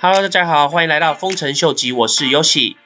[0.00, 2.76] Hello，大家好，欢迎来到丰臣秀吉，我是 Yoshi。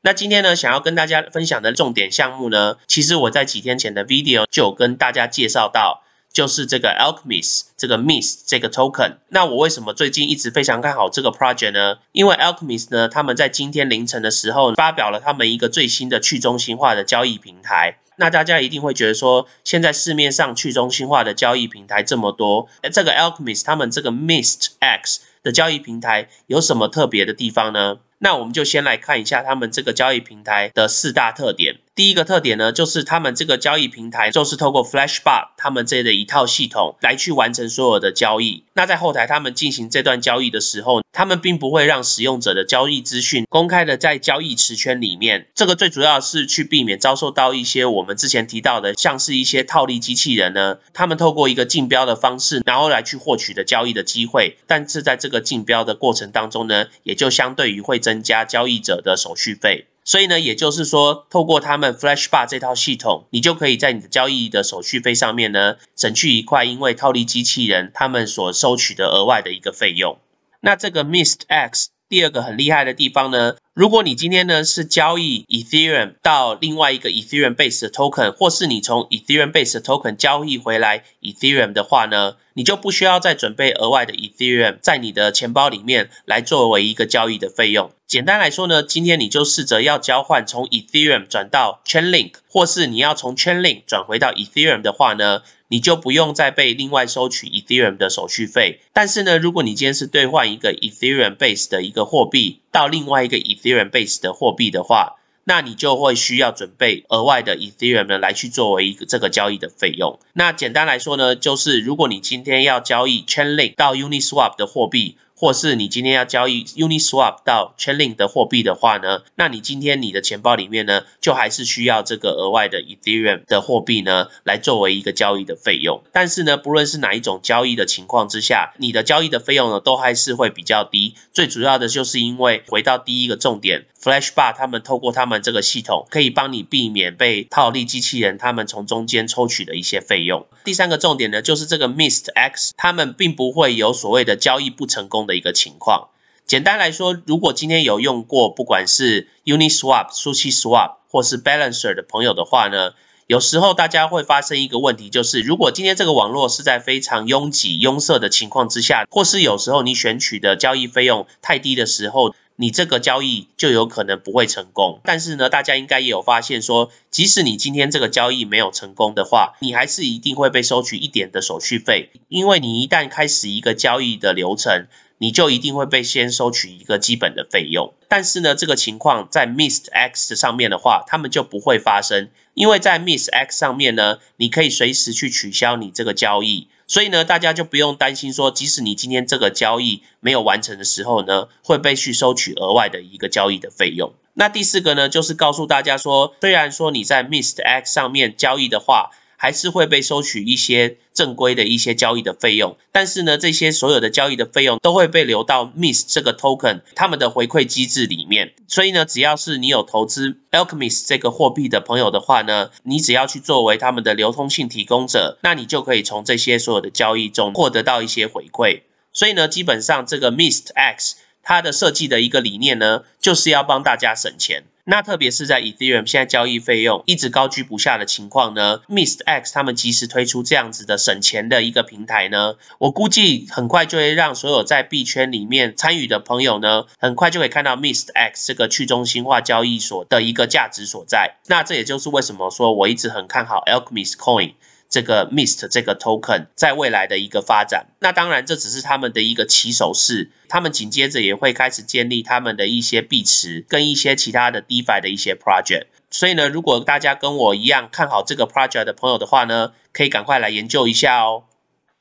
[0.00, 6.02] 那今天呢，想要跟大家分享的重点项目呢，其实我在几天前的 video 就有跟大家介绍到，
[6.32, 9.18] 就是这个 Alchemist 这个 Miss 这个 token。
[9.28, 11.98] 那我为什么最近一直非常看好这个 project 呢？
[12.10, 17.98] 因为 Alchemist 呢，他们在今天凌晨的时候发表了他们一个最新的去中心化的交易平台。
[18.16, 27.98] 那大家一定会觉得说，现在市面上去中心化的交易平台这么多，这个 Alchemist 他们这个 Mist X 的交易平台有什么特别的地方呢？
[28.18, 31.75] 那我们就先来看一下他们这个交易平台的四大特点。
[31.96, 38.64] 第一个特点呢，就是他们这个交易平台就是透过 Flashbot 他们这的一套系统来去完成所有的交易。
[38.74, 45.46] 那在后台他们进行这段交易的时候，他们并不会让使用者的交易资讯公开的在交易池圈里面。
[45.54, 54.58] 这个最主要是去避免遭受到一些我们之前提到的，像是一些套利机器人呢，他们透过一个竞标的方式，然后来去获取的交易的机会。
[54.66, 59.86] 但是在这个竞标的过程当中呢，也就相对于会增加交易者的手续费。
[60.06, 70.18] 所以呢，也就是说，透过他们 Flashbar 这套系统，你就可以在你的交易的手续费上面呢，省去一块因为套利机器人他们所收取的额外的一个费用。
[70.60, 81.72] 那这个 Mist X 第二个很厉害的地方呢，如果你今天呢是交易 Ethereum 到另外一个 Ethereum base 的 token，或是你从 Ethereum base 的 token 交易回来 Ethereum
[81.72, 87.90] 的话呢，你就不需要再准备额外的 Ethereum 在你的钱包里面来作为一个交易的费用。
[88.06, 98.80] 简单来说呢，今天你就试着要交换从 Ethereum 转到 Chainlink，或是你要从 Chainlink 转回到 Ethereum 的话呢，你就不用再被另外收取 Ethereum 的手续费。
[98.92, 110.18] 但是呢，如果你今天是兑换一个 Ethereum base 的一个货币到另外一个 Ethereum base 的货币的话，那你就会需要准备额外的 Ethereum 来去作为一个这个交易的费用。
[110.32, 115.16] 那简单来说呢，就是如果你今天要交易 Chainlink 到 Uniswap 的货币。
[115.38, 126.02] 或是你今天要交易 Uniswap 到 Chainlink 的货币的话呢，那你今天你的钱包里面呢，就还是需要这个额外的 Ethereum 的货币呢，来作为一个交易的费用。
[126.10, 131.14] 但是呢，不论是哪一种交易的情况之下，你的交易的费用呢，都还是会比较低。
[131.34, 140.46] 最主要的就是因为回到第一个重点，Flashbar 他们透过他们这个系统，可以帮你避免被套利机器人他们从中间抽取的一些费用。
[140.64, 145.25] 第三个重点呢，就是这个 Mist X，他们并不会有所谓的交易不成功。
[145.26, 146.08] 的一个情况，
[146.46, 152.92] 简单来说，如果今天有用过不管是 Uniswap、SushiSwap 或是 Balancer 的朋友的话呢，
[153.26, 165.00] 有时候大家会发生一个问题，就是如果今天这个网络是在非常拥挤、拥塞的情况之下，或是有时候你选取的交易费用太低的时候，你这个交易就有可能不会成功。
[165.02, 174.86] 但是呢，大家应该也有发现说，即使你今天这个交易没有成功的话，你还是一定会被收取一点的手续费，因为你一旦开始一个交易的流程。
[175.18, 194.12] 你就一定会被先收取一个基本的费用，但是呢，这个情况在 Mist X 上面的话，他们就不会发生，因为在 Mist X 上面呢，你可以随时去取消你这个交易，所以呢，大家就不用担心说，即使你今天这个交易没有完成的时候呢，会被去收取额外的一个交易的费用。
[194.34, 208.54] 那第四个呢，就是告诉大家说，虽然说你在 Mist X 上面交易的话，还是会被收取一些正规的一些交易的费用，但是呢，这些所有的交易的费用都会被留到 Miss 这个 token 他们的回馈机制里面。
[208.66, 218.82] 所以呢，只要是你有投资 Alchemist 这个货币的朋友的话呢，你只要去作为他们的流通性提供者，那你就可以从这些所有的交易中获得到一些回馈。
[219.12, 224.64] 所以呢，基本上这个 Mist X 它的设计的一个理念呢，就是要帮大家省钱。
[224.88, 241.34] 那特别是在 Ethereum 现在交易费用一直高居不下的情况呢，Mist X 他们及时推出这样子的省钱的一个平台呢，我估计很快就会让所有在币圈里面参与的朋友呢，很快就可以看到 Mist X 这个去中心化交易所的一个价值所在。
[241.48, 244.52] 那这也就是为什么说我一直很看好 Alchemist Coin。
[244.88, 255.86] 这个 Mist 这个 token 在未来的一个发展，那当然这只是他们的一个起手式，他们紧接着也会开始建立他们的一些币池跟一些其他的 DeFi 的一些 project。
[256.10, 261.44] 所以呢，如果大家跟我一样看好这个 project 的朋友的话呢，可以赶快来研究一下哦。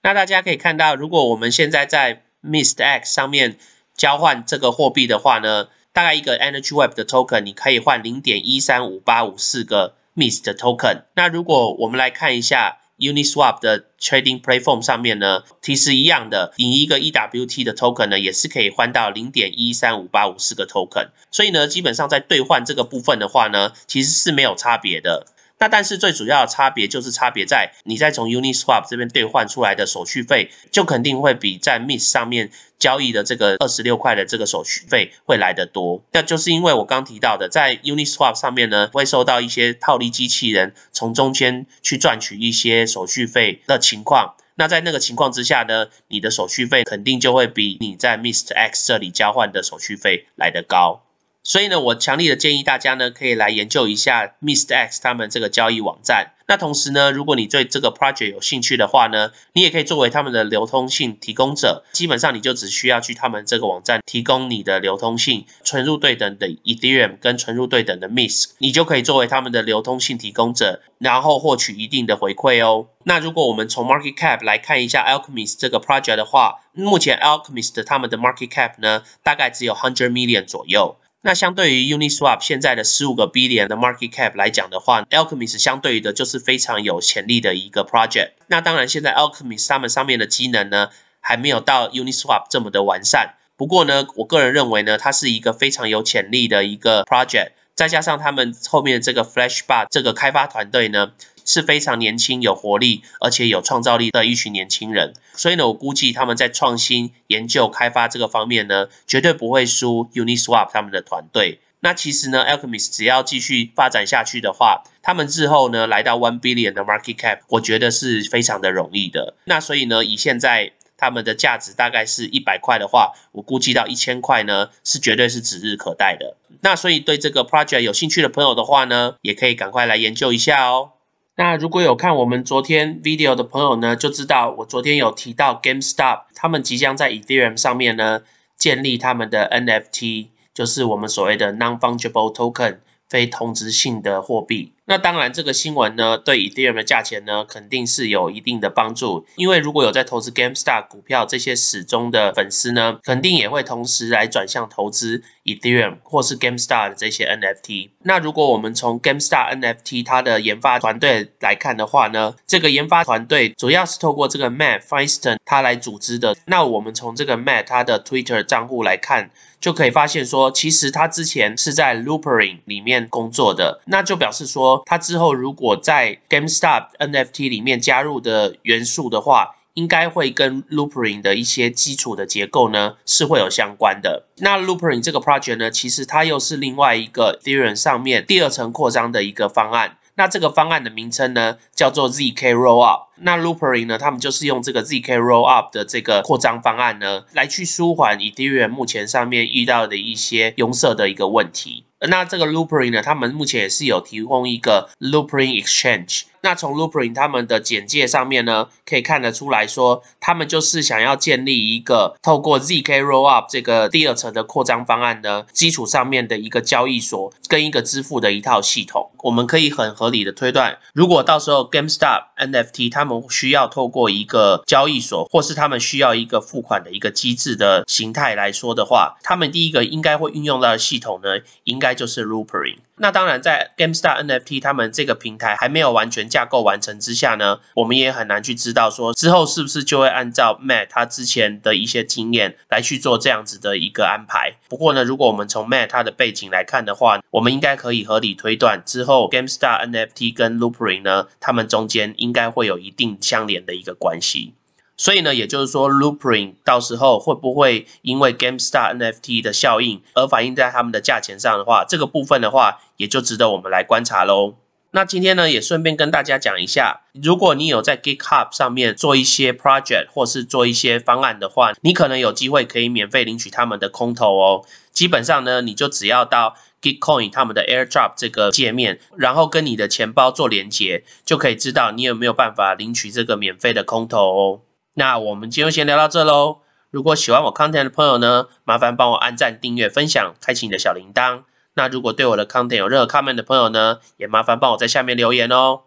[0.03, 3.57] 那大家可以看到，如果我们现在在 Mist X 上面
[3.97, 9.95] 交换这个货币的话呢，大概一个 Energy Web 的 token 你可以换零点一三五八五四个。
[10.15, 21.09] Miss 的 token，那如果我们来看一下 Uniswap 的 Trading Platform 上面呢，其实一样的，以一个 EWT 的 token 呢，也是可以换到零点一三五八五四个 token。
[21.29, 25.27] 所以呢，基本上在兑换这个部分的话呢，其实是没有差别的。
[25.57, 36.03] 那但是最主要的差别就是差别在你在从 Uniswap 这边兑换出来的手续费，就肯定会比在 Miss 上面交易的这个二十六块的这个手续费会来得多。
[36.11, 44.35] 那就是因为我刚提到的，在 Uniswap 上面呢，会受到一些套利机器人从中间去赚取一些手续费的情况。
[44.57, 51.04] 那在那个情况之下呢，你的手续费肯定就会比你在 Mist X 这里交换的手续费来得高。
[51.45, 56.31] 所以呢，我强烈的建议大家呢，可以来研究一下 Mr X 他们这个交易网站。
[56.47, 61.83] 那同时呢，如果你对这个 project 有兴趣的话呢，你也可以作为他们的流通性提供者。
[61.91, 72.87] 基本上你就只需要去他们这个网站提供你的流通性，存入对等的 Ethereum 跟存入对等的 Miss，你就可以作为他们的流通性提供者，然后获取一定的回馈哦。
[73.03, 80.97] 那如果我们从 market cap 来看一下 Alchemist 这个 project 的话，目前 Alchemist 他们的 market cap 呢，大概只有 hundred million 左右。
[81.25, 88.33] 那相对于 Uniswap 现在的十五个 billion 的 market cap 来讲的话，Alchemist 相对于的就是非常有潜力的一个 project。
[88.45, 90.89] 那当然，现在 Alchemist 他们上面的机能呢，
[91.19, 93.33] 还没有到 Uniswap 这么的完善。
[93.57, 97.53] 不过呢，我个人认为呢，它是一个非常有潜力的一个 project。
[97.73, 101.13] 再加上他们后面这个 Flashbar 这个开发团队呢。
[101.45, 105.13] 是非常年轻、有活力，而且有创造力的一群年轻人。
[105.33, 111.59] 所以呢，我估计他们在创新、研究、开发这个方面呢，绝对不会输 Uniswap 他们的团队。
[111.81, 119.35] 那其实呢，Alchemist 只要继续发展下去的话，他们日后呢来到 One Billion 的 Market Cap，我觉得是非常的容易的。
[119.43, 126.35] 那所以呢，以现在他们的价值大概是一百块的话，我估计到一千块呢，是绝对是指日可待的。
[126.61, 130.93] 那所以对这个 project 有兴趣的朋友的话呢，也可以赶快来研究一下哦。
[131.37, 138.21] 那如果有看我们昨天 video 的朋友呢，就知道我昨天有提到 GameStop，他们即将在 Ethereum 上面呢
[138.55, 142.77] 建立他们的 NFT，就是我们所谓的 Non-Fungible Token，
[143.09, 144.74] 非同质性的货币。
[144.87, 149.25] 那当然，这个新闻呢，对 Ethereum 的价钱呢，肯定是有一定的帮助。
[149.35, 157.89] 因为如果有在投资 GameStop 股票这些始终的粉丝呢，肯定也会同时来转向投资 Ethereum 或是 GameStop 的这些 NFT。
[158.03, 166.37] 那如果我们从 GameStop NFT 它的研发团队来看的话呢，这个研发团队主要是透过这个 Matt Feinstein 他来组织的。
[166.45, 174.74] 那我们从这个 Matt 他的 Twitter 账户来看，就可以发现说，其实他之前是在 Loopring 里面工作的，那就表示说。
[174.85, 184.25] 它之后如果在 GameStop NFT 里面加入的元素的话，应该会跟 Loopring 的一些基础的结构呢是会有相关的。
[184.37, 189.97] 那 Loopring 这个 project 呢，其实它又是另外一个 Ethereum 上面第二层扩张的一个方案。
[190.17, 193.07] 那这个方案的名称呢叫做 ZK Rollup。
[193.17, 201.83] 那 Loopring 呢，他们就是用这个 ZK Rollup 的这个扩张方案呢，来去舒缓 Ethereum 目前上面遇到的一些拥塞的一个问题。
[201.99, 206.23] 那这个 Loopring 呢，他们目前也是有提供一个 Loopring Exchange。
[206.45, 219.09] 那从 Loopring 他们的简介上面呢，可以看得出来说，他们就是想要建立一个透过 ZK Rollup 这个第二层的扩张方案的基础上面的一个交易所跟一个支付的一套系统。
[219.23, 232.77] 我们可以很合理的推断，如果到时候 GameStop NFT 他们需要透过一个交易所，或是他们需要一个付款的一个机制的形态来说的话，他们第一个应该会运用到的系统呢，应该就是 Loopring。
[232.97, 244.53] 那当然，在 GameStar NFT 他们这个平台还没有完全架构完成之下呢，我们也很难去知道说之后是不是就会按照 Matt 他之前的一些经验来去做这样子的一个安排。
[244.69, 254.53] 不过呢，如果我们从 Matt 他的背景来看的话，我们应该可以合理推断之后 GameStar NFT 跟 Loopring 呢，他们中间应该会有一定相连的一个关系。
[254.97, 264.55] 所以呢，也就是说，Loopring 到时候会不会因为 GameStar NFT 的效应而反映在他们的价钱上的话，这个部分的话，也就值得我们来观察喽。
[264.91, 274.63] 那今天呢，也顺便跟大家讲一下，如果你有在 GitHub 上面做一些 project 或是做一些方案的话，你可能有机会可以免费领取他们的空投哦。
[274.93, 284.61] 基本上呢，你就只要到 Gitcoin 他们的 AirDrop 这个界面，然后跟你的钱包做连接，就可以知道你有没有办法领取这个免费的空投哦。
[284.95, 286.57] 那我们今天先聊到这喽。
[286.89, 291.43] 如果喜欢我 content 的朋友呢，麻烦帮我按赞、订阅、分享，开启你的小铃铛。
[291.73, 295.81] 那如果对我的 content 有任何 comment 的朋友呢，也麻烦帮我在下面留言哦。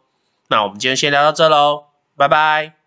[0.49, 1.85] 那我们今天先聊到这喽，
[2.17, 2.78] 拜拜。